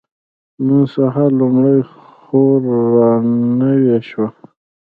نن 0.65 0.81
سهار 0.93 1.29
لومړۍ 1.39 1.79
خور 2.23 2.59
را 2.97 3.11
نوې 3.61 3.97
شوه. 4.09 4.27